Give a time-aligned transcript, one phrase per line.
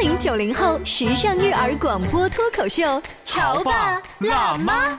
[0.00, 4.98] 零九零后时尚育儿广播脱口秀，潮爸辣妈。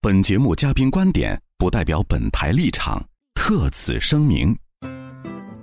[0.00, 4.56] 本节目嘉宾观点不代表本台立场，特此声明。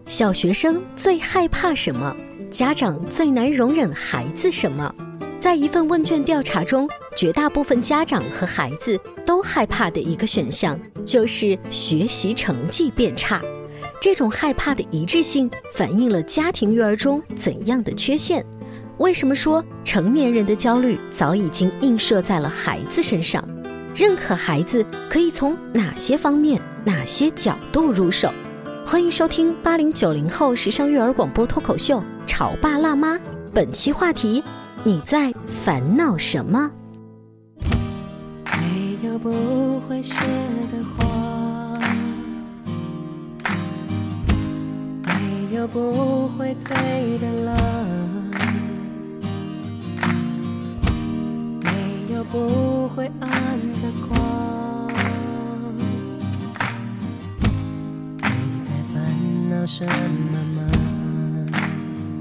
[0.06, 2.16] 小学生最害怕什么？
[2.52, 4.94] 家长最难容忍孩子什么？
[5.40, 6.88] 在一份问卷调查中，
[7.18, 13.42] 绝大部分家长和孩子都害怕的一个选项就是学习成绩变差。
[14.02, 18.46] 这种害怕的一致性反映了家庭育儿中怎样的缺陷？
[18.98, 23.44] 为什么说成年人的焦虑早已经映射在了孩子身上？
[23.94, 28.32] 认可孩子可以从哪些方面、哪些角度入手？
[28.86, 33.16] 欢迎收听八零九零后时尚育儿广播脱口秀《潮爸辣妈》，
[33.54, 34.42] 本期话题。
[34.86, 35.34] 你在
[35.66, 36.72] 烦恼什么？
[38.46, 40.16] 没有不会谢
[40.72, 41.06] 的花，
[45.60, 47.54] 有不会退的浪，
[51.60, 54.90] 没有不会暗的光。
[58.22, 59.04] 你在烦
[59.50, 60.62] 恼什么吗？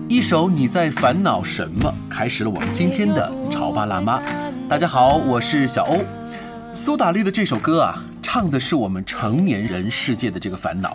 [0.09, 1.95] 一首你在烦恼什么？
[2.11, 4.21] 开始了我们今天的潮爸辣妈。
[4.69, 6.01] 大家好，我是小欧。
[6.73, 10.95] 苏打绿的这首歌啊，唱的是我们成年人世界的这个烦恼。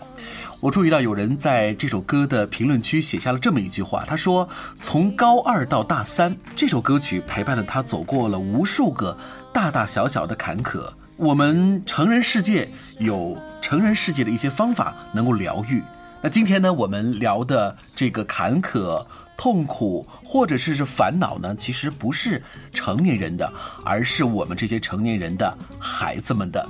[0.59, 4.47] 我注意到有人在这首歌的评论区写下了这么一句话，他说
[4.79, 9.17] ：“从高二到大三，这首歌曲陪伴了他走过了无数个
[9.51, 10.87] 大大小小的坎坷。
[11.17, 15.81] 我们成人世界有成人世界的一些方法能够疗愈。”
[16.21, 19.03] 那今天呢，我们聊的这个坎坷、
[19.35, 23.51] 痛苦，或者是是烦恼呢，其实不是成年人的，
[23.83, 26.65] 而是我们这些成年人的孩子们的。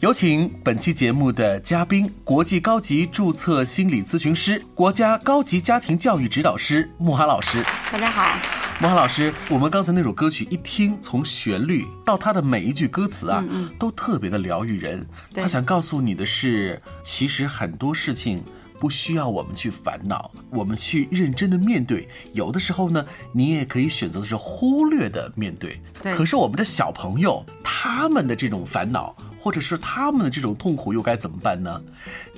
[0.00, 7.62] 有请本期节目的嘉宾，国际高级注册心理咨询师、国家高级家庭教育指导师穆寒老师。
[7.92, 8.34] 大家好，
[8.80, 13.44] 穆寒老师，我们刚才那首歌曲一听，从旋律到它的每一句歌词啊，
[13.78, 15.06] 都特别的疗愈人。
[15.34, 18.42] 他想告诉你的是，其实很多事情。
[18.78, 22.08] 不需要我们去烦恼，我们去认真的面对。
[22.32, 25.78] 有的时候呢，你也可以选择的是忽略的面对。
[26.02, 26.16] 对。
[26.16, 31.80] 可是我们的小朋友，他们的这种烦恼，或者是他们的这种痛苦，又该怎么办呢？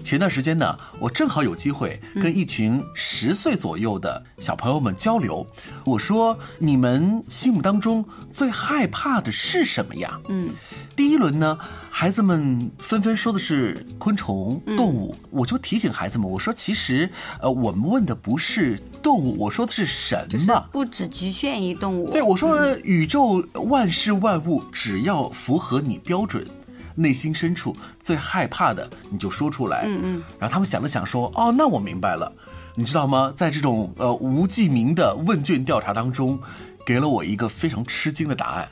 [0.05, 5.45] 前段时间呢，我正好有机会跟一群十岁左右的小朋友们交流。
[5.85, 10.49] 我说：“你们心目当中最害怕的是什么呀？”嗯。
[10.95, 11.59] 第一轮呢，
[11.91, 17.09] 孩子们纷纷说的是昆虫、动物，我就提醒孩子们，我说其实，
[17.41, 20.69] 呃，我们问的不是动物，我说的是什么？
[20.71, 22.11] 不只局限于动物。
[22.11, 26.47] 对，我说宇宙万事万物，只要符合你标准，
[26.95, 29.83] 内心深处最害怕的，你就说出来。
[29.87, 30.23] 嗯嗯。
[30.39, 32.33] 然后他们想了想说，哦，那我明白了。
[32.75, 33.33] 你知道吗？
[33.37, 36.41] 在这种呃无记名的问卷调查当中，
[36.87, 38.69] 给了我一个非常吃惊的答案。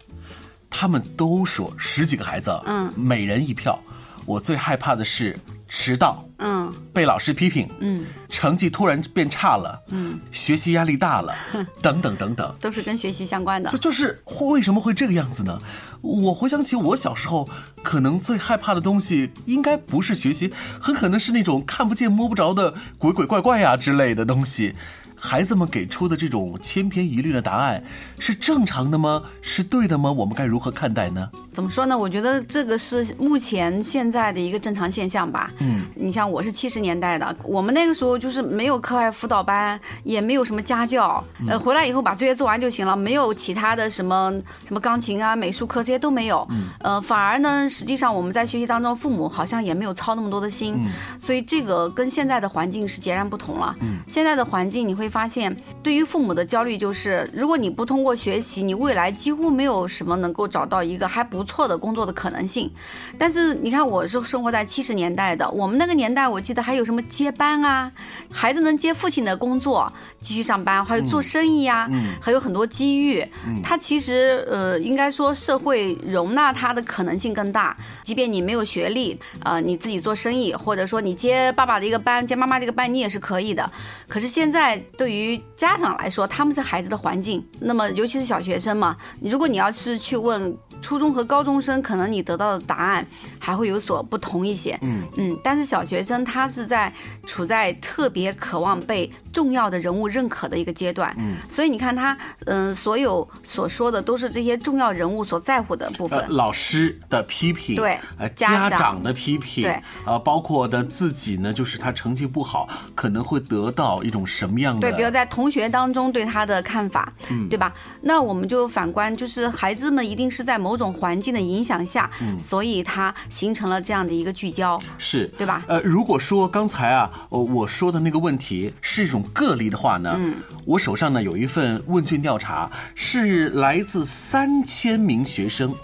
[0.71, 3.79] 他们都说十几个孩子，嗯，每人一票。
[4.25, 5.37] 我最害怕的是
[5.73, 11.33] 迟到，嗯，被老师批评，嗯，成绩突然变差了，嗯，学习压力大了，
[11.81, 13.71] 等等等等，都是跟学习相关的。
[13.71, 14.21] 就就是
[14.51, 15.57] 为什么会这个样子呢？
[16.01, 17.49] 我回想起我小时候，
[17.85, 24.75] 可能最害怕的东西应该不是学习，很可能是那种看不见摸不着的鬼鬼怪怪呀之类的东西。
[25.23, 27.83] 孩子们给出的这种千篇一律的答案
[28.19, 29.23] 是正常的吗？
[29.43, 30.11] 是对的吗？
[30.11, 31.29] 我们该如何看待呢？
[31.53, 31.97] 怎么说呢？
[31.97, 35.53] 我觉得这个是目前现在的一个正常现象吧。
[35.59, 44.33] 嗯，你像我是七十年代的，我们那个时候就是没有课外辅导班，也没有什么家教，呃，回来以后把作业做完就行了，没有其他的什么
[44.67, 46.47] 什么钢琴啊、美术课这些都没有。
[46.51, 50.83] 嗯，呃，反而呢，实际上我们在学习当中，父母好像也没有操那么多的心，
[51.19, 53.77] 所以这个跟现在的环境是截然不同了。
[53.83, 55.10] 嗯，现在的环境你会。
[55.11, 62.71] 发现，对于父母的焦虑就是，如果你不通过学习，你未来几乎没有什么能够找到一个还不错的工作的可能性。
[63.19, 67.91] 但是你看，我是生活在七十年代的，我们那个年代，我记得还有什么接班啊，
[68.31, 71.91] 孩子能接父亲的工作继续上班，还有做生意呀，
[72.21, 73.27] 还有很多机遇。
[73.63, 77.77] 他其实呃，应该说社会容纳他的可能性更大。
[78.05, 83.69] 即便你没有学历，呃，你自己做生意，或者说你接爸爸的一个班，接妈妈的一个班，你也是可以的。
[84.07, 84.81] 可是现在。
[85.01, 87.43] 对于家长来说，他们是孩子的环境。
[87.59, 93.07] 那么，尤其是小学生嘛，如果你要是去问初中和高中生可能你得到的答案
[93.41, 94.79] 还会有所不同一些。
[94.83, 96.93] 嗯嗯，但是小学生他是在
[97.27, 101.13] 处在特别渴望被重要的人物认可的一个阶段。
[101.19, 102.17] 嗯，所以你看他，
[102.47, 106.19] 嗯、所有所说的都是这些重要人物所在乎的部分。
[106.21, 114.91] 呃，老师的批评，对呃，家长的批评，对，呃，包括的自己呢，就是他成绩不好，可能会得到一种什么样的？
[114.91, 117.73] 对，比如在同学当中对他的看法，嗯对吧？
[118.03, 124.79] 那我们就反观，就是孩子们一定是在某种环境的影响下，嗯所以他形成了这样的一个聚焦。
[124.99, 130.35] 是对吧呃，如果说刚才啊，呃我说的那个问题是一种个例的话呢，嗯，
[130.65, 135.75] 我手上呢有一份问卷调查，是来自三千名学生，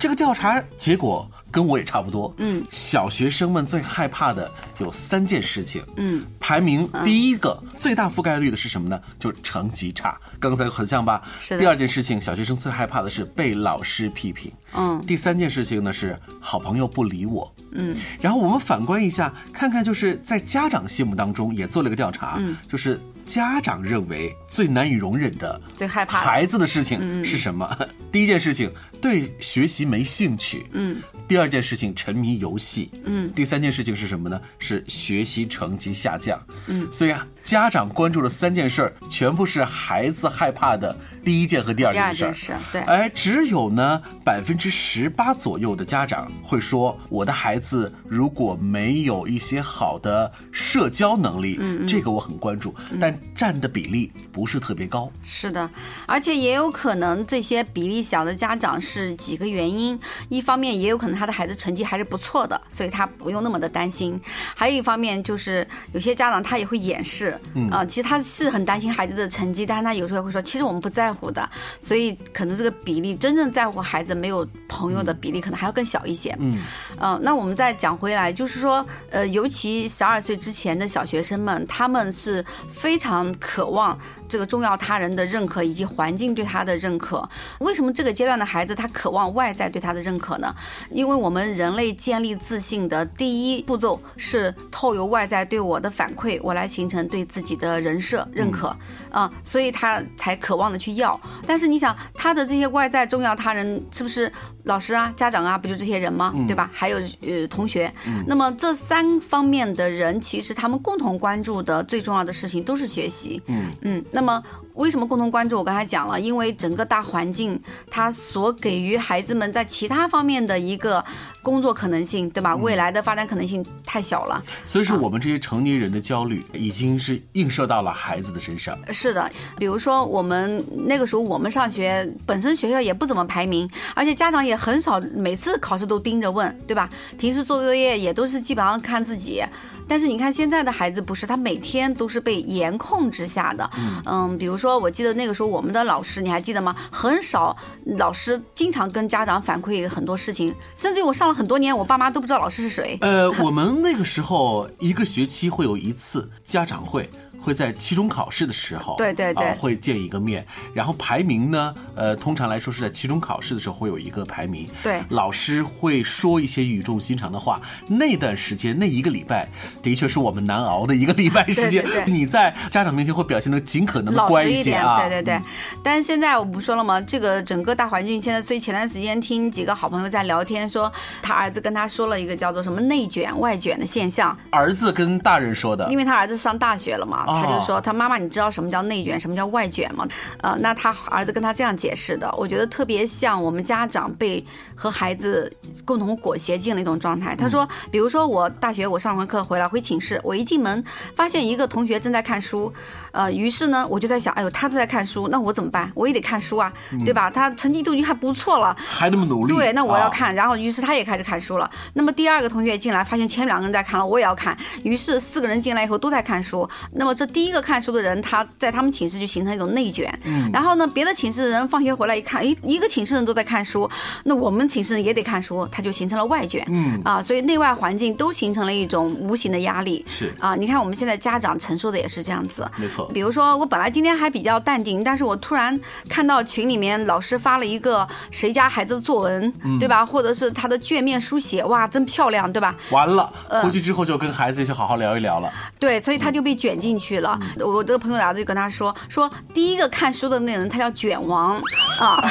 [0.00, 8.98] 这个调查结果跟我也差不多，嗯，小学生们最害怕的有三件事情，嗯，排名第一个、最大覆盖率的是什么呢？
[9.18, 11.22] 就是成绩差，刚才很像吧？
[11.38, 11.60] 是的。
[11.60, 27.78] 第二件事情，小学生最害怕的是被老师批评，嗯，第三件事情呢是好朋友不理我，嗯，然后我们反观一下，看看就是在家长心目当中也做了个调查，嗯，就是家长认为最难以容忍的、最害怕孩子的事情是什么？
[28.10, 28.70] 第一件事情，
[29.00, 30.96] 对学习没兴趣，嗯，
[31.28, 33.30] 第二件事情，沉迷游戏，嗯。
[33.32, 34.40] 第三件事情是什么呢？
[34.58, 42.58] 是学习成绩下降，嗯，所以啊，家长关注的三件事儿，全部是孩子害怕的第一件和第二件事儿。
[42.72, 55.10] 对，而，只有呢百分之十八左右的家长会说，我的孩子如果没有一些好的社交能力，嗯，这个我很关注，但占的比例不是特别高。
[55.24, 55.68] 是的，
[56.06, 64.18] 而且也有可能这些比例小的家长是几个原因，一方面也有可能他的孩子成绩还是不错的，所以他不用那么的担心；
[64.54, 67.38] 还有一方面就是有些家长他也会掩饰，
[67.70, 71.48] 啊、其实他是很担心孩子的成绩，但是他有时候会说，其实我们不在乎的，
[71.80, 76.36] 所以可能这个比例真正在乎孩子没有朋友的比例可能还要更小一些。
[76.38, 76.58] 嗯，
[76.98, 83.98] 呃，那我们再讲回来，就是说，呃，尤其十二岁之前的小学生们，他们是非常渴望
[84.30, 87.28] 这个重要他人的认可以及环境对他的认可。
[87.58, 90.54] 为什么这个阶段的孩子他渴望外在对他的认可呢？
[90.90, 98.74] 因为我们人类建立自信的第一步骤是透由外在对我的反馈，我来形成对自己的人设认可
[99.10, 101.20] 啊、所以他才渴望的去要。
[101.44, 104.32] 但是你想，他的这些外在重要他人是不是
[104.64, 106.34] 老师啊、家长啊，不就这些人吗？
[106.46, 106.70] 对吧？
[106.72, 107.92] 还有呃同学。
[108.26, 113.40] 那么这三方面的人，其实他们共同关注的最重要的事情都是学习。
[113.46, 114.42] 嗯嗯，那么
[114.74, 115.58] 为什么共同关注？
[115.58, 117.60] 我刚才讲了，因为整个大环境
[117.90, 121.04] 它所给予孩子们在其他方面的一个
[121.42, 122.54] 工作可能性，对吧？
[122.54, 124.42] 未来的发展可能性太小了。
[124.64, 128.78] 所以说，我们这些成年人的焦虑已经是映射到了孩子的身上。
[128.92, 136.88] 是的，比如说我们那个时候我们上学，本身学校也不怎么排名，而且家长也很少每次考试都盯着问，对吧？
[137.18, 139.42] 平时做作业也都是基本上看自己。
[139.88, 143.68] 但是你看现在的孩子不是，他每天都是被严控之下的。
[144.06, 146.76] 嗯比如说我记得那个时候我们的老师，你还记得吗？
[146.92, 147.56] 很少
[147.96, 152.96] 老师经常跟家长反馈很多事情，甚至于我上了很多年，我爸妈都不知道老师是谁。
[153.00, 157.10] 呃，我们那个时候一个学期会有一次家长会。
[157.42, 167.60] 会在期中考试的时候，对对对啊会见一个面，然后排名呢，呃，通常来说是在期中考试的时候会有一个排名，对老师会说一些语重心长的话。
[167.88, 169.48] 那段时间，那一个礼拜，
[169.82, 171.82] 的确是我们难熬的一个礼拜时间。
[171.84, 175.40] 对对对你在家长面前会表现的尽可能的乖一，些啊，对对对。
[175.82, 177.00] 但是现在我不说了吗？
[177.00, 180.92] 这个整个大环境现在，所以前段时间听几个好朋友在聊天说，
[181.22, 190.06] 他儿子跟他说了一个叫做什么内卷外卷的现象，儿子跟大人说的因，为他儿子上大学了嘛，哦他就说他妈妈，你知道什么叫内卷，什么叫外卷吗？
[190.42, 194.44] 呃，那他儿子跟他这样解释的，我觉得特别像我们家长被
[194.74, 195.50] 和孩子
[195.84, 197.34] 共同裹挟进了一种状态。
[197.34, 200.84] 他说，比如说我大学我上完课回来回寝室，我一进门
[201.16, 202.70] 发现一个同学正在看书，
[203.12, 205.90] 呃，于是呢我就在想，哎呦，他正在看书，那我怎么办？
[205.94, 206.70] 我也得看书啊，
[207.04, 207.30] 对吧？
[207.30, 211.70] 他成绩都已经还不错了，还那么努力，对，那我要啊看，然后于是他也开始看书了。
[211.94, 214.56] 那么第二个同学进来，发现前面两个人在看了，我也要看。
[214.82, 216.68] 于是四个人进来以后都在看书。
[216.92, 220.12] 那么这第一个看书的人，他在他们寝室就形成一种内卷。
[220.24, 220.50] 嗯。
[220.52, 223.88] 然后呢，别的寝室的人放学回来一看，一，一个寝室人都在看书，
[224.24, 226.66] 那我们寝室人也得看书，他就形成了外卷。
[226.68, 230.04] 嗯啊，所以内外环境都形成了一种无形的压力。
[230.08, 232.68] 是啊，你看我们现在家长承受的也是这样子。
[232.76, 233.08] 没错。
[233.14, 240.04] 比如说，我本来今天还比较淡定，但是我突然看到群里面老师发了一个谁家孩子的作文，嗯对吧？
[240.04, 242.74] 或者是他的卷面书写，哇，真漂亮，对吧？
[242.90, 245.52] 完了，呃回去之后就跟孩子去好好聊一聊了。
[245.78, 247.38] 对，所以他就被卷进去了。
[247.58, 251.59] 我这个朋友的儿子就跟他说，说第一个看书的那人他叫卷王
[251.98, 252.22] 啊，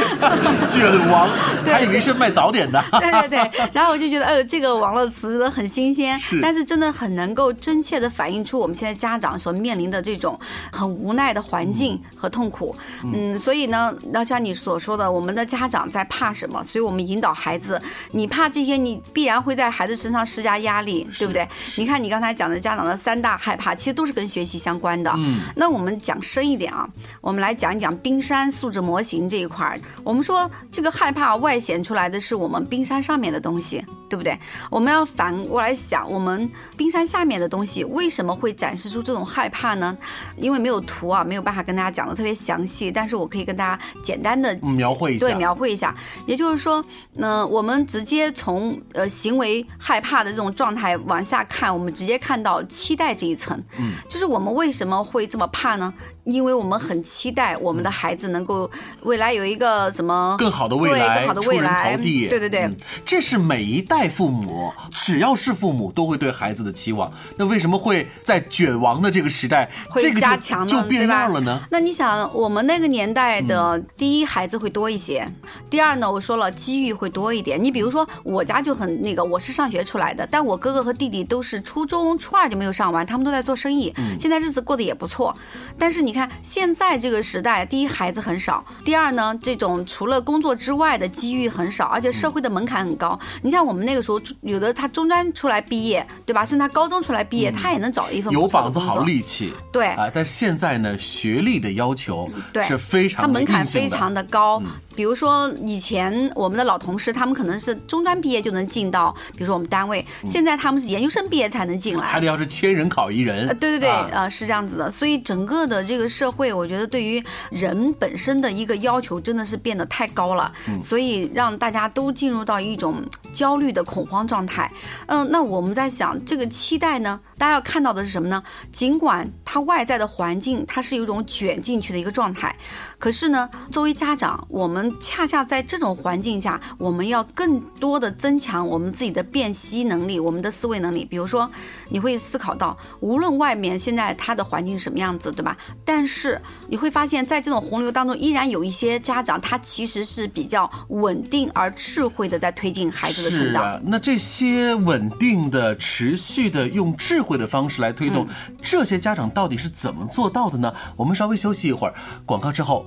[0.68, 1.28] 卷王，
[1.64, 2.82] 还以为是卖早点的。
[2.92, 10.38] 对对对，然后我就觉得，呃，这个网络词真的很新鲜，是但是真的很能够真切的反映出我们现在家长所面临的这种
[10.72, 12.74] 很无奈的环境和痛苦。
[13.04, 16.62] 嗯，所以呢，要像你所说的，我们的家长在怕什么？
[16.64, 21.48] 所以我们引导孩子，你怕这些，你必然会在孩子身上施加压力，对不对？
[21.76, 25.12] 你看你刚才讲的家长的三大害怕，其实都是跟学习相关的。
[25.16, 26.88] 嗯，那我们讲深一点啊，
[27.20, 29.80] 我们来讲一讲冰山素质模型这一块儿。
[30.02, 34.38] 我们说这个害怕外显出来的是我们冰山上面的东西，对不对？
[34.70, 39.96] 我们要反过来想，我们冰山下面的东西为什么会展示出这种害怕呢？
[40.36, 45.94] 因为没有图啊，没有办法跟大家讲的特别详细，但是我可以跟大家简单的描绘一下对，描绘一下。
[46.26, 53.60] 也就是说，呢、我们直接从呃行为害怕的这种状态往下看，我们直接看到期待这一层。
[53.78, 55.92] 嗯，就是我们为什么会这么怕呢？
[56.24, 58.70] 因为我们很期待我们的孩子能够
[59.02, 61.96] 未来有一个什么更好的未来，更好的未来。
[61.96, 62.62] 对对对。
[62.62, 67.12] 嗯这是每一代父母，只要是父母都会对孩子的期望。
[67.36, 71.60] 那为什么会在卷王的这个时代，会这个就加强呢就变样了呢？
[71.70, 75.26] 那你想，我们那个年代的嗯第一孩子会多一些，
[75.68, 77.62] 第二呢，我说了机遇会多一点。
[77.62, 85.34] 你比如说我家就很那个，我是上学出来的，但我哥哥和弟弟都是初中初二就没有上完，他们都在做生意，嗯现在日子过得也不错。
[85.78, 93.18] 但是你看现在这个时代，第一孩子很少，第二呢，这种除了工作之外的机遇很少，而且社会的门槛很高。
[93.42, 96.44] 你像我们那个时候，有的他中专出来毕业，对吧？
[96.44, 102.30] 甚至他高中出来毕业，他也能找一份嗯有膀子好力气，对啊，但是现在呢，学历的要求
[102.66, 104.62] 是非常的它门槛非常的高。
[104.94, 112.20] 比如说以前我们的老同事，他们可能是中专毕业就能进到，比如说我们单位，现在他们是研究生毕业才能进来还。
[112.20, 124.70] 得要是千人考一人，呃，对对对，啊呃，是这样子的，所以整个的这个社会，我觉得对于人本身的一个要求真的是变得太高了，嗯所以让大家都进入到一种焦虑的恐慌状态。
[125.06, 128.42] 嗯、那我们在想，这个期待呢，大家要看到的是什么呢？
[128.70, 132.54] 尽管它外在的环境它是有一种卷进去的一个状态，
[133.00, 141.02] 可是呢，作为家长，我们恰恰在这种环境下，我们要更多的增强我们自己的辨析能力，我们的思维能力。
[141.02, 141.50] 比如说，
[141.88, 145.56] 你会思考到，无论外面现在它的环境是什么样子，对吧？
[145.82, 146.38] 但是
[146.68, 153.62] 你会发现在这种洪流当中，依然有一些家长，他其实是比较稳定而智慧的在推进孩子的成长。
[153.62, 160.74] 是啊，那这些稳定的、持续的，用智慧的方式来推动，嗯这些家长到底是怎么做到的呢？
[160.96, 161.94] 我们稍微休息一会儿，
[162.26, 162.86] 广告之后，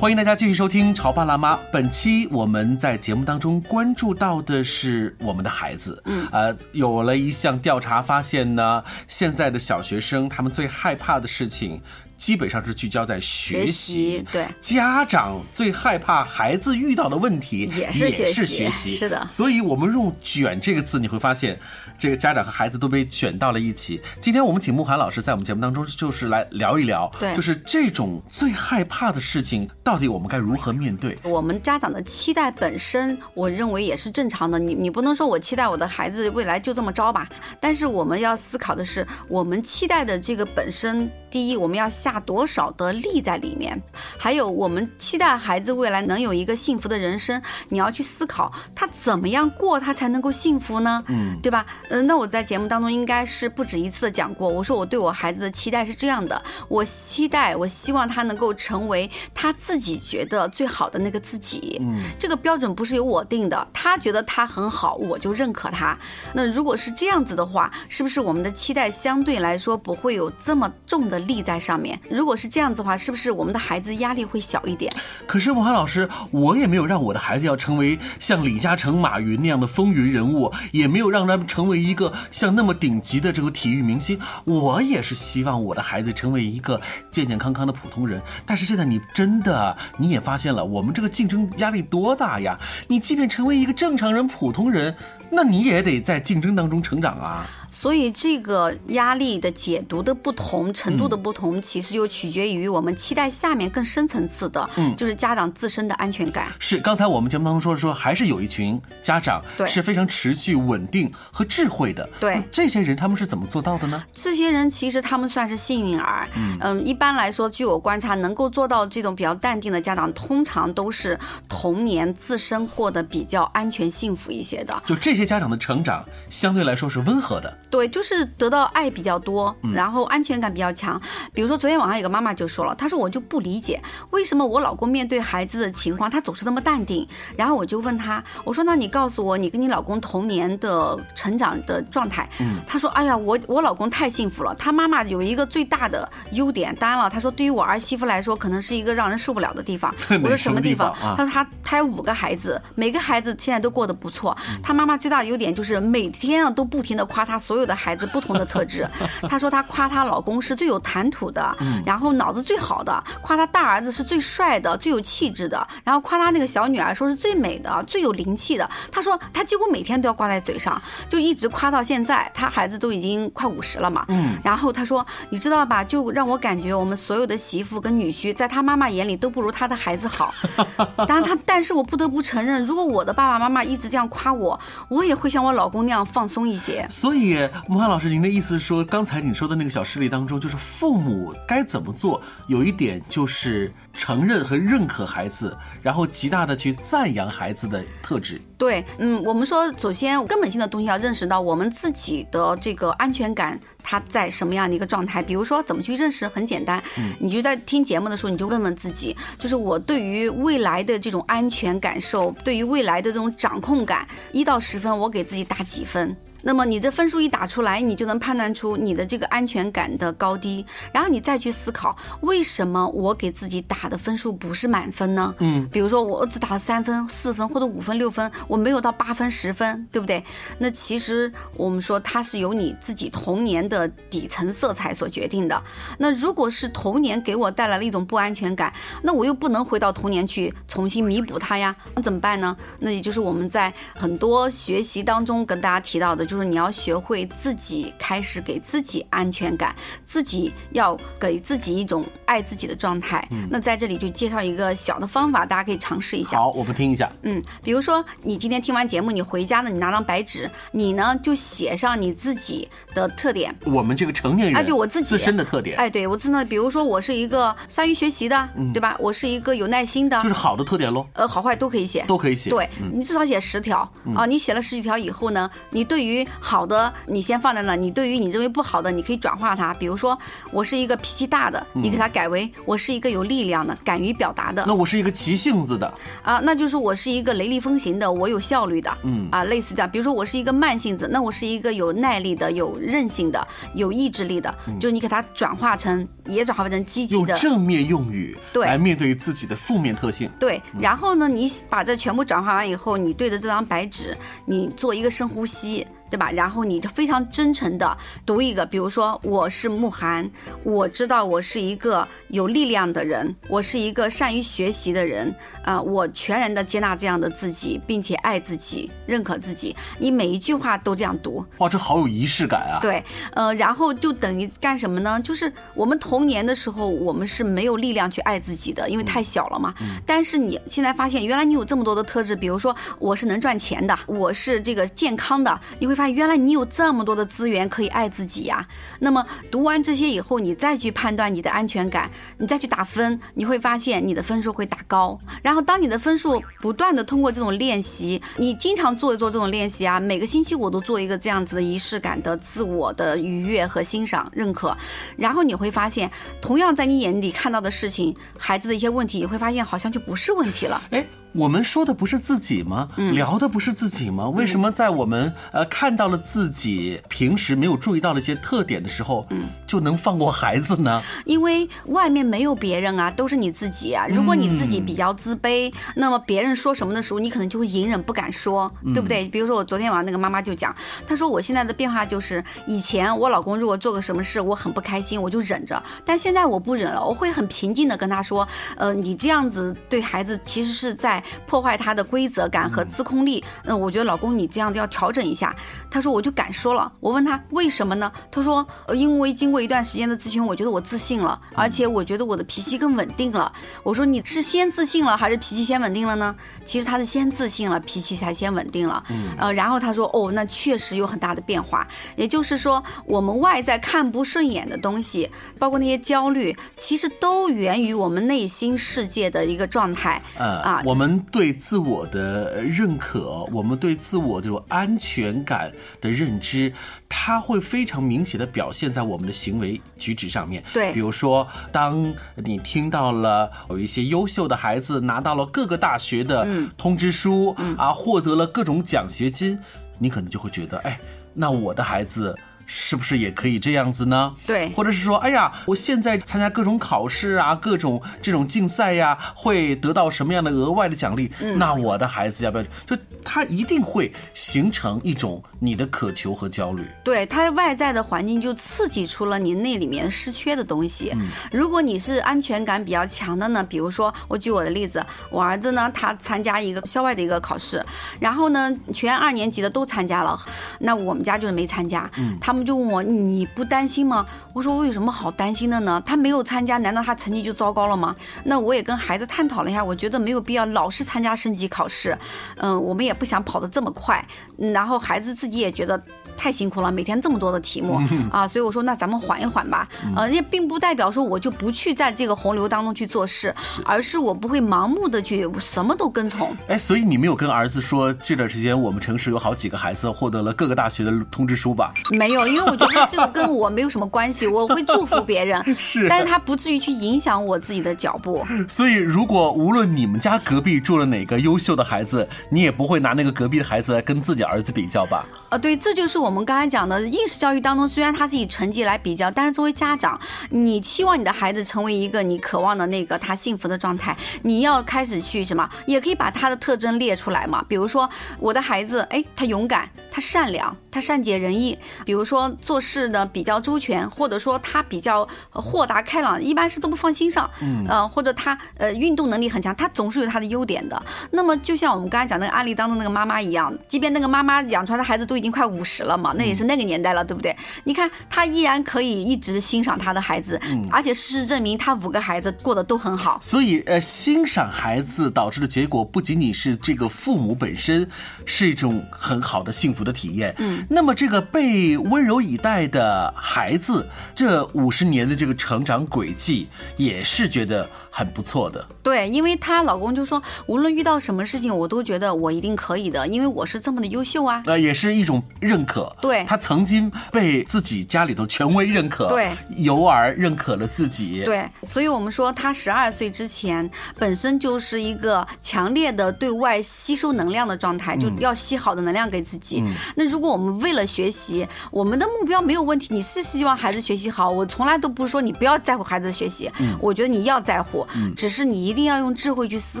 [0.00, 1.56] 欢迎大家继续收听《潮爸辣妈》。
[1.72, 6.00] 本期我们在节目当中关注到的是我们的孩子。
[6.04, 11.82] 嗯，呃，有了一项调查发现呢，现在的小学生他们最害怕的事情。
[12.18, 21.58] 基本上是聚焦在学学习习，对家长最害怕孩子遇到的问题也是学习是学习，是的所以我们用“卷”这个字，你会发现，
[21.96, 24.00] 这个家长和孩子都被卷到了一起。
[24.20, 31.16] 今天我们请慕寒老师在我们节目当中，就是来聊一聊，对就是这种最害怕的事情，到底我们该如何面对？
[31.22, 34.58] 我们家长的期待本身，我认为也是正常的。
[34.58, 37.28] 你你不能说我期待我的孩子未来就这么着吧？
[37.60, 43.76] 但是我们要思考的是，我们期待的这个本身，第一，我们要下多少的力在里面；
[44.18, 51.02] 还有，我们期待孩子未来能有一个幸福的人生，你要去思考他怎么样过，他才能够幸福呢？
[51.08, 51.66] 嗯，对吧？
[51.90, 61.78] 嗯、那我在节目当中应该是不止一次的讲过，我说我对我孩子的期待是这样的，我期待，我希望他能够成为他自己觉得最好的那个自己。
[61.80, 65.96] 嗯，这个标准不是由我定的，他觉得他很好，我就认可他。
[66.32, 71.98] 那如果是这样子的话，是不是我们的期待相对来说不会有这么重的的力在上面。
[72.08, 74.92] 如果是这样子的话，是不是我们的孩子压力会小一点？
[75.26, 84.18] 可是孟涵老师，我也没有让我的孩子要成为像李嘉诚、马云那样的风云人物，也没有让他们成为一个像那么顶级的这个体育明星。
[84.44, 88.22] 我也是希望我的孩子成为一个健健康康的普通人。
[88.46, 92.58] 但是现在你真的你也发现了，我们这个竞争压力多大呀？
[92.86, 94.94] 你即便成为一个正常人、普通人，
[95.30, 97.46] 那你也得在竞争当中成长啊。
[97.70, 106.48] 所以这个压力的解读的不同程度的不同，其实又取决于我们期待下面更深层次的，嗯，就是家长自身的安全感。
[106.58, 112.08] 是，刚才我们节目当中说说，还是有一群家长对是非常持续、稳定和智慧的。
[112.18, 114.02] 对这些人他们是怎么做到的呢？
[114.14, 121.18] 这些人其实他们算是幸运儿，嗯一般来说，据我观察，能够做到这种比较淡定的家长，通常都是
[121.50, 124.82] 童年自身过得比较安全、幸福一些的。
[124.86, 127.54] 就这些家长的成长相对来说是温和的。
[127.70, 130.98] 对，就是得到爱比较多，然后安全感比较强。
[131.34, 137.06] 比如说昨天晚上有个妈妈就说了，她说我就不理解为什么我老公面对孩子的情况，他总是那么淡定。
[137.36, 142.28] 然后我就问他，我说那你告诉我你跟你老公童年的成长的状态。
[142.40, 149.94] 嗯，他说哎呀，我我老公太幸福了，他妈妈有一个最大的优点，当然了，他说对于我儿媳妇来说，可能是一个让人受不了的地方。
[150.22, 150.94] 我说什么地方？
[151.16, 154.36] 他说他他有五个孩子，每个孩子现在都过得不错。
[154.62, 158.86] 他妈妈最大的优点就是每天啊都不停的夸她所有的孩子不同的特质。
[159.26, 168.68] 她说她夸她老公是最有谈吐的，然后脑子最好的，夸她大儿子是最帅的、最有气质的，然后夸她那个小女儿说是最美的、最有灵气的。
[168.92, 172.30] 她说她几乎每天都要挂在嘴上，就一直夸到现在。
[172.34, 180.34] 她孩子都已经快五十了嘛，嗯，然后她说你知道吧，就让我感觉我们所有的媳妇跟女婿，在她妈妈眼里都不如她的孩子好。
[181.08, 186.86] 当然她，但是我不得不承认，如果我的爸爸妈妈一直这样夸我，我也会像我老公那样放松一些。
[186.90, 187.36] 所以，
[187.68, 192.20] 穆涵老师，您的意思是说，刚才你说的那个小事例当中，就是父母该怎么做？
[192.46, 198.40] 有一点就是承认和认可孩子，然后极大的去赞扬孩子的特质。
[198.56, 203.58] 对，嗯，我们说，首先根本性的东西要认识到我们自己的这个安全感，
[203.90, 205.22] 它在什么样的一个状态。
[205.22, 206.82] 比如说，怎么去认识，很简单，
[207.18, 216.14] 你就在听节目的时候，你就问问自己，就是我对于未来的这种安全感受，对于未来的这种掌控感，一到十分，我给自己打几分？
[216.42, 225.34] 那么你这分数一打出来，你就能判断出你的这个安全感的高低，然后你再去思考，为什么我给自己打的分数不是满分呢？
[225.38, 230.22] 嗯，比如说我只打了三分、四分或者五分、六分，我没有到八分、十分，对不对？
[230.58, 235.62] 那其实我们说它是由你自己童年的底层色彩所决定的。
[235.98, 242.56] 那如果是童年给我带来了一种不安全感，那我又不能回到童年去重新弥补它呀，那怎么办呢？
[242.78, 253.26] 那也就是我们在很多学习当中跟大家提到的，就是你要学会自己开始给自己安全感，自己要给自己一种爱自己的状态。
[253.50, 256.36] 那在这里就介绍一个小的方法，大家可以尝试一下。
[256.36, 257.10] 好，我们听一下。
[257.22, 263.54] 嗯，比如说你今天听完节目，你回家呢，你拿张白纸，你呢就写上你自己的特点。
[263.64, 268.94] 我们这个成年人，哎对我自己自身的特点，哎，对我真的，比如说我是一个善于学习的，对吧？
[268.98, 272.04] 我是一个有耐心的，就是好的特点喽，呃，好坏都可以写。
[272.06, 272.50] 都可以写。
[272.50, 273.78] 对你至少写十条
[274.14, 274.26] 啊！
[274.26, 279.74] 你写了十几条以后呢，你对于好的你先放在那，你对于你认为不好的，你可以转化它。
[279.74, 280.18] 比如说，
[280.50, 289.90] 我是一个脾气大的，你给它改为我是一个有力量的、敢于表达的那我是一个急性子的，啊，那就是我是一个雷厉风行的，我有效率的，嗯啊，类似这样。
[289.90, 297.28] 比如说我是一个慢性子，那我是一个有耐力的、有韧性的、有意志力的，就是你给它转化成，也转化成积极的。
[297.28, 300.30] 用正面用语对来面对自己的负面特性。
[300.38, 306.30] 对，然后呢，你把这全部转化完以后，你对着这张白纸，你做一个深呼吸，对吧？
[306.30, 310.28] 然后你就非常真诚的读一个，比如说我是慕寒，
[310.62, 319.76] 我知道我是一个有力量的人，我是一个善于学习的人，啊、我全然的接纳这样的自己，并且爱自己，认可自己。
[319.98, 322.78] 你每一句话都这样读，哇，这好有仪式感啊！
[322.80, 323.02] 对，
[323.34, 325.20] 呃，然后就等于干什么呢？
[325.20, 329.74] 就是我们童年的时候，我们是没有力量去爱自己的，因为太小了嘛。
[330.06, 338.64] 但是你现在发现，原来你有这么多的特质，比如说我是能赚钱的，我是这个健康的，你会发现原来你有这么多的资源可以爱自己呀。
[339.00, 345.18] 那么读完这些以后，你再去判断你的安全感，你再去打分，你会发现你的分数会打高。
[345.42, 354.76] 然后当你的分数不断的通过这种练习，你经常做一做这种练习啊，每个星期我都做一个这样子的仪式感的自我的愉悦和欣赏、认可，
[355.16, 356.08] 然后你会发现，
[356.40, 360.80] 同样在你眼里看到的事情，孩子的一些问题，你会发现好像就不是问题了。
[360.90, 362.88] 哎，我们说的不是自己吗？
[362.96, 364.28] 聊的不是自己吗？
[364.28, 369.26] 为什么在我们呃看到了自己平时没有注意到的一些特点的时候，
[369.66, 371.02] 就能放过孩子呢？
[371.24, 374.06] 因为外面没有别人啊，都是你自己啊。
[374.08, 379.28] 如果你自己比较自卑，那么别人说什么的时候，你可能就会隐忍不敢说，对不对？
[379.28, 380.74] 比如说我昨天晚上那个妈妈就讲，
[381.06, 393.42] 她说我现在的变化就是，以前我老公如果做个什么事，我很不开心，我就忍着，但现在我不忍了，我会很平静的跟他说，呃，你这样子对孩子其实是在破坏他的规则感和自控力。
[393.64, 395.54] 那、我觉得老公你这样子要调整一下。
[395.90, 398.10] 他说我就敢说了，我问他为什么呢？
[398.30, 403.52] 他说，呃，因为经过一段时间的咨询，我觉得我自信了，而且我觉得我的脾气更稳定了。
[403.82, 406.34] 我说你是先自信了，还是脾气先稳定了呢？
[406.64, 409.02] 其实他是先自信了，脾气才先稳定了。
[409.08, 411.86] 嗯，呃，然后他说，哦，那确实有很大的变化。
[412.16, 420.20] 也就是说，我们外在看不顺眼的东西，包括那些焦虑，其实都源于我们内心世界的一个状态。
[420.36, 426.72] 呃啊我们对自我的认可，我们对自我这种安全感的认知，
[427.08, 430.60] 它会非常明显的表现在我们的行为举止上面。
[430.72, 436.44] 对比如说，当你听到了有一些优秀的孩子拿到了各个大学的
[436.76, 439.56] 通知书，啊，获得了各种奖学金，
[439.98, 440.98] 你可能就会觉得，哎，
[441.32, 442.36] 那我的孩子。
[442.70, 444.36] 是不是也可以这样子呢？
[444.46, 451.32] 对或者是说，哎呀，我现在参加各种考试啊，各种这种竞赛呀，会得到什么样的额外的奖励？
[451.56, 452.64] 那我的孩子要不要？
[452.86, 456.86] 就他一定会形成一种你的渴求和焦虑。
[457.02, 461.10] 对他外在的环境就刺激出了你那里面失缺的东西。
[461.14, 467.82] 嗯如果你是安全感比较强的呢，比如说我举我的例子，我儿子呢他参加一个校外的一个考试，
[468.20, 470.38] 然后呢全二年级的都参加了，
[470.80, 472.10] 那我们家就是没参加。
[472.18, 474.26] 嗯他们们就问我你不担心吗？
[474.52, 476.02] 我说我有什么好担心的呢？
[476.04, 478.14] 他没有参加，难道他成绩就糟糕了吗？
[478.44, 482.18] 那我也跟孩子探讨了一下，我觉得没有必要老是参加升级考试，
[482.56, 484.22] 嗯，我们也不想跑得这么快，
[484.58, 485.98] 然后孩子自己也觉得。
[486.38, 489.88] 太辛苦了，每天这么多的题目、啊，所以我说那咱们缓一缓吧。
[490.16, 496.56] 呃，也并不代表说我就不去在这个洪流当中去做事，而是我不会盲目的去什么都跟从。
[496.68, 501.92] 哎，所以你没有跟儿子说这段时间我们城市有好几个孩子获得了各个大学的通知书吧？
[502.10, 508.46] 没有，因为我觉得这个跟我没有什么关系，我会祝福别人， 是但是他不至于去影响我自己的脚步。
[508.68, 515.26] 所以，如果无论你们家隔壁住了哪个优秀的孩子，你也不会拿那个隔壁的孩子来跟自己儿子比较吧？
[515.50, 527.64] 呃，对，这就是我们刚才讲的应试教育当中，虽然它是以成绩来比较，但是作为家长，你期望你的孩子成为一个你渴望的那个他幸福的状态，你要开始去什么，也可以把他的特征列出来嘛。
[527.66, 528.08] 比如说
[528.38, 535.20] 我的孩子，哎，他勇敢，他善良，他善解人意，比如说做事呢比较周全，或者说他比较
[535.52, 541.00] 呃豁达开朗，一般是都不放心上，嗯，呃，或者他呃运动能力很强，他总是有他的优点的。
[541.30, 547.56] 那么就像我们刚才讲那个案例当中那个妈妈一样，即便那个妈妈养出来的孩子都已经快五十了嘛，那也是那个年代了，对不对？
[547.84, 553.38] 你看他依然可以一直欣赏他的孩子，而且事实证明他五个孩子过得都很好。
[553.40, 558.10] 所以，呃，欣赏孩子导致的结果不仅仅是这个父母本身
[558.44, 568.84] 是一种很好的幸福的体验，嗯，那么这个被温柔以待的孩子，这五十年的这个成长轨迹也是觉得很不错的。
[569.02, 574.62] 对，因为她老公就说，无论遇到什么事情，我都觉得我一定可以的，因为我是这么的优秀啊。
[574.66, 576.14] 呃，也是一种认可。
[576.20, 589.82] 对他曾经被自己家里头权威认可，对，由而认可了自己。，对，所以我们说他十二岁之前本身就是一个强烈的对外吸收能量的状态，就要吸好的能量给自己。
[590.14, 596.96] 那如果我们为了学习，我们的目标没有问题，你是希望孩子学习好，我从来都不是说你不要在乎孩子的学习，嗯。
[597.00, 598.06] 我觉得你要在乎，
[598.36, 600.00] 只是你一定要用智慧去思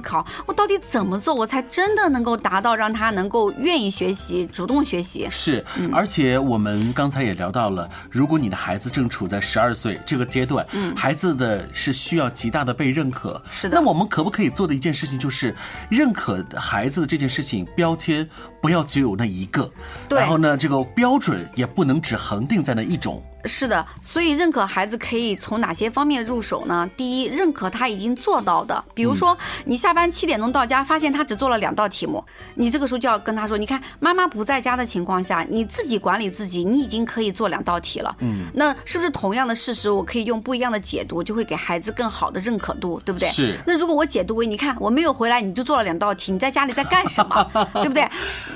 [0.00, 5.28] 考，我到底怎么做，我才真的能够达到让他能够愿意学习、主动学习。
[5.30, 5.90] 是，嗯。
[5.92, 13.40] 而且我们刚才也聊到了，如果你的孩子正处在十二岁这个阶段，孩子的是需要极大的被认可。
[13.44, 13.78] 嗯是的。
[13.78, 15.54] 那我们可不可以做的一件事情，就是
[15.90, 18.28] 认可孩子的这件事情标签
[18.60, 19.72] 不要只有那一个，对
[20.10, 23.22] 然后呢，这个标准也不能只恒定在那一种。
[23.48, 26.88] 是的，所以认可孩子可以从哪些方面入手呢？
[26.96, 32.22] 第一，认可他已经做到的，比如说你下班七点钟到家，发现他只做了两道题目，
[32.54, 38.14] 你这个时候就要跟他说，你看妈妈不在家的情况下，你自己管理自己，你已经可以做两道题了。
[38.20, 43.28] 嗯，那是不是同样的事实，我可以用不一样的解读，就会给孩子更好的认可度，对不对？
[43.30, 47.50] 是那如果我解读为，你看我没有回来，你就做了两道题，你在家里在干什么，
[47.82, 48.06] 对不对？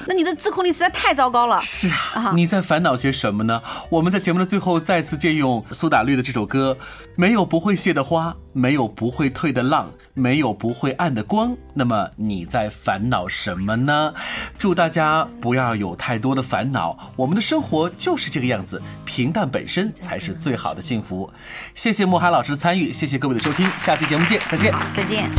[0.07, 1.61] 那你的自控力实在太糟糕了。
[1.63, 3.63] 是啊，你在烦恼些什么呢？
[3.91, 6.77] 我们在节目的最后再次借用苏打绿的这首歌，
[7.15, 11.57] 没有不会谢的花，没有不会退的浪，没有不会暗的光。
[11.73, 14.13] 那么你在烦恼什么呢？
[14.59, 21.31] 祝大家不要有太多的烦恼，我们的生活就是这个样子，平淡本身才是最好的幸福。
[21.75, 24.75] 谢谢莫海老师的参与，谢谢各位的收听，下期节目见，再见。
[24.95, 25.31] 再见。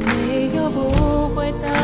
[0.00, 1.79] 没有不会淡的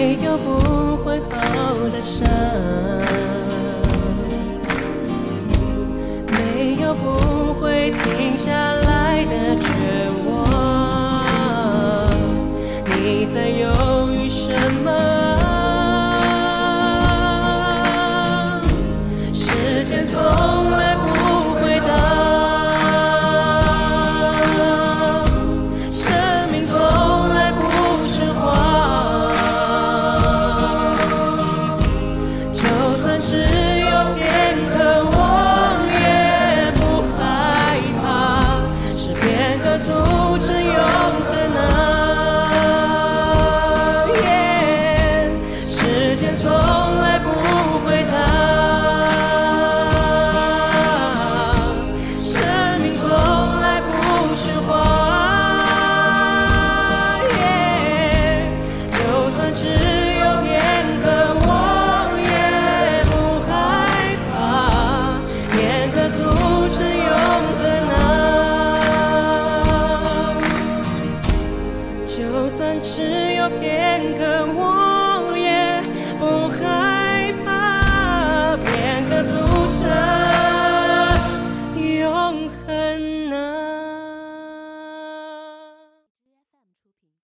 [0.00, 2.26] 没有不会好的伤，
[6.26, 9.68] 没有不会停下来的绝
[10.24, 10.32] 望。
[12.86, 14.79] 你在犹豫什么？